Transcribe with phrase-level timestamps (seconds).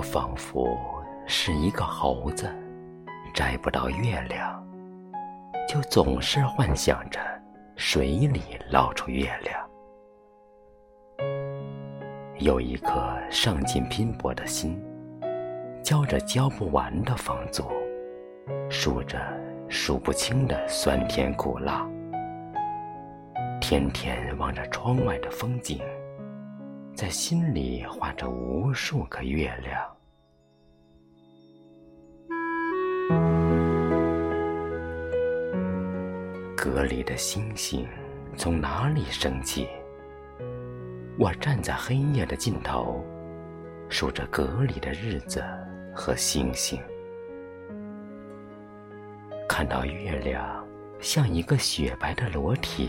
[0.00, 0.78] 我仿佛
[1.26, 2.50] 是一个猴子，
[3.34, 4.66] 摘不到月亮，
[5.68, 7.20] 就总是幻想着
[7.76, 8.40] 水里
[8.70, 9.68] 捞出月亮。
[12.38, 14.82] 有一颗上进拼搏的心，
[15.82, 17.62] 交着交不完的房租，
[18.70, 19.18] 数着
[19.68, 21.86] 数不清的酸甜苦辣，
[23.60, 25.78] 天天望着窗外的风景。
[26.94, 29.96] 在心里画着无数个月亮。
[36.56, 37.88] 阁里的星星
[38.36, 39.66] 从哪里升起？
[41.18, 43.04] 我站在黑夜的尽头，
[43.88, 45.42] 数着阁里的日子
[45.94, 46.80] 和星星，
[49.48, 50.66] 看到月亮
[51.00, 52.88] 像一个雪白的裸体，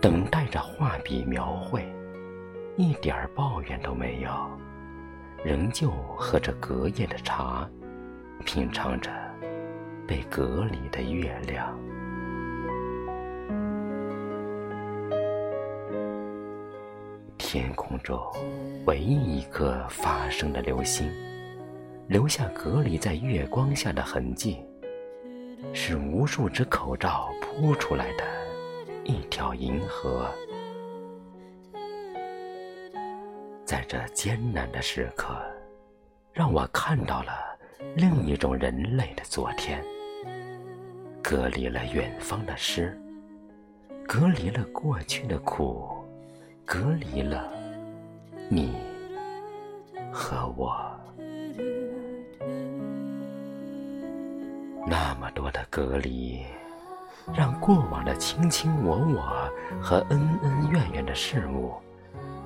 [0.00, 1.93] 等待着画笔描绘。
[2.76, 4.30] 一点抱怨都没有，
[5.44, 7.68] 仍旧喝着隔夜的茶，
[8.44, 9.10] 品尝着
[10.08, 11.78] 被隔离的月亮。
[17.38, 18.20] 天空中
[18.86, 21.08] 唯一一颗发生的流星，
[22.08, 24.58] 留下隔离在月光下的痕迹，
[25.72, 28.24] 是无数只口罩铺出来的
[29.04, 30.28] 一条银河。
[33.74, 35.36] 在这艰难的时刻，
[36.32, 37.32] 让我看到了
[37.96, 39.84] 另一种人类的昨天。
[41.20, 42.96] 隔离了远方的诗，
[44.06, 45.90] 隔离了过去的苦，
[46.64, 47.52] 隔离了
[48.48, 48.76] 你
[50.12, 50.80] 和我。
[54.86, 56.44] 那么多的隔离，
[57.34, 59.50] 让过往的卿卿我我
[59.82, 61.72] 和恩恩怨怨的事物，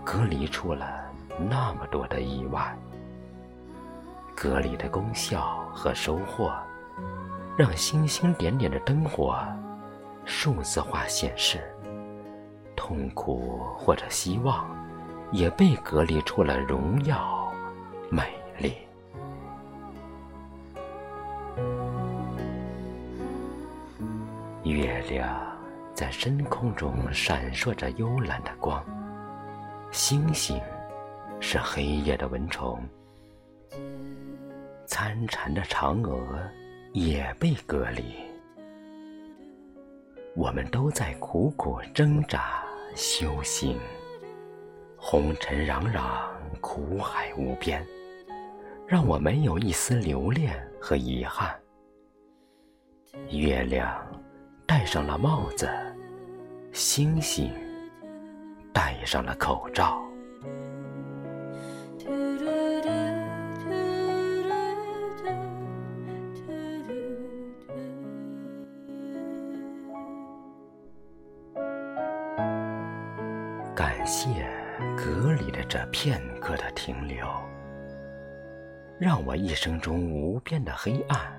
[0.03, 1.07] 隔离出了。
[1.39, 2.77] 那么多的意外，
[4.35, 6.53] 隔离的功效和收获，
[7.57, 9.37] 让星星点点的灯火
[10.25, 11.61] 数字化显示，
[12.77, 14.67] 痛苦或者希望，
[15.31, 17.53] 也被隔离出了荣耀、
[18.11, 18.23] 美
[18.59, 18.75] 丽。
[24.65, 25.35] 月亮
[25.95, 28.85] 在深空中闪烁着幽蓝的光，
[29.91, 30.61] 星星。
[31.41, 32.81] 是黑夜的蚊虫，
[34.87, 36.39] 参禅的嫦娥
[36.93, 38.05] 也被隔离。
[40.35, 42.63] 我们都在苦苦挣扎
[42.95, 43.79] 修行，
[44.97, 46.29] 红尘攘攘，
[46.61, 47.85] 苦海无边，
[48.87, 51.59] 让我没有一丝留恋和遗憾。
[53.31, 54.07] 月亮
[54.67, 55.69] 戴上了帽子，
[56.73, 57.51] 星星
[58.73, 60.08] 戴上了口罩。
[74.09, 74.49] 谢
[74.97, 77.27] 隔离的这片刻的停留，
[78.99, 81.37] 让我一生中无边的黑暗，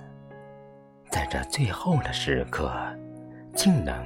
[1.10, 2.72] 在这最后的时刻，
[3.56, 4.06] 竟能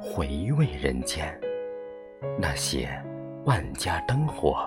[0.00, 1.36] 回味人间
[2.38, 2.88] 那些
[3.46, 4.64] 万家灯火，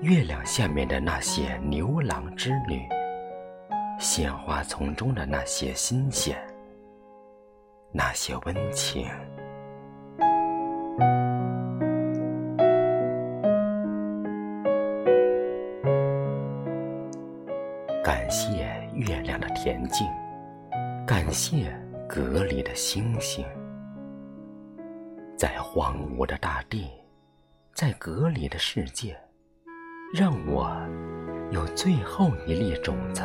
[0.00, 2.88] 月亮下面的那些牛郎织女，
[3.98, 6.38] 鲜花丛中的那些新鲜，
[7.90, 9.08] 那些温情。
[18.30, 20.06] 谢月亮的恬静，
[21.04, 21.76] 感谢
[22.08, 23.44] 隔离的星星，
[25.36, 26.88] 在荒芜的大地，
[27.74, 29.18] 在隔离的世界，
[30.14, 30.70] 让我
[31.50, 33.22] 有最后一粒种子，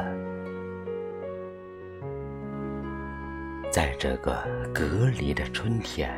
[3.72, 4.43] 在这个
[4.73, 6.11] 隔离的春天，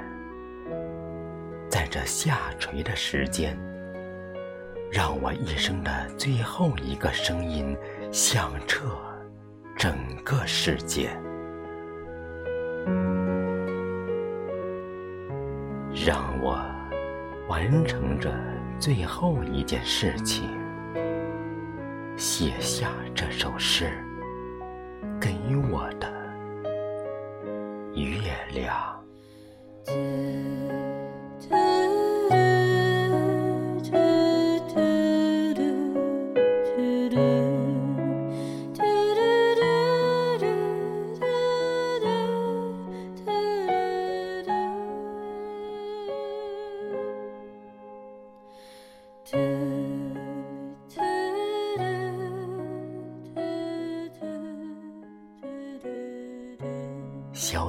[1.70, 3.58] 在这下垂的时间。
[4.92, 7.76] 让我一生的最后一个声音
[8.12, 8.88] 响彻
[9.78, 9.94] 整
[10.24, 11.10] 个世界，
[16.06, 16.58] 让我
[17.50, 18.32] 完成这
[18.80, 20.50] 最后一件事情，
[22.16, 23.92] 写下这首诗
[25.20, 25.36] 给
[25.70, 26.12] 我的
[27.94, 28.97] 月亮。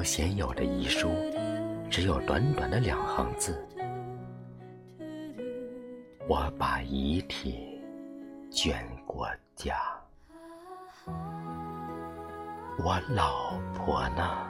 [0.08, 1.10] 鲜有的遗书，
[1.90, 3.62] 只有短短的两行字：
[6.26, 7.78] 我把遗体
[8.50, 9.76] 捐国家。
[12.78, 14.48] 我老婆呢？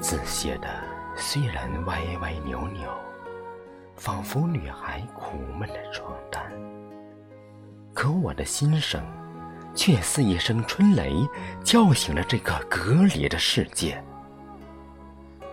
[0.00, 0.68] 字写的
[1.18, 2.88] 虽然歪歪扭扭，
[3.94, 6.50] 仿佛女孩苦闷的床单，
[7.98, 9.02] 可我的心声
[9.74, 11.28] 却似一声春雷，
[11.64, 14.00] 叫醒了这个隔离的世界。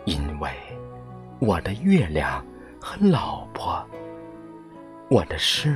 [0.06, 0.52] 因为
[1.40, 2.46] 我的月亮
[2.80, 3.84] 和老婆，
[5.10, 5.76] 我的诗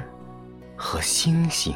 [0.77, 1.73] 和星星，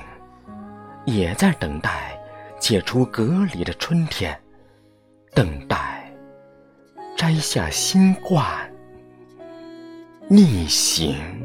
[1.05, 2.15] 也在等待
[2.59, 4.39] 解除隔离的春天，
[5.33, 6.07] 等待。
[7.17, 8.71] 摘下新冠，
[10.29, 11.42] 逆行。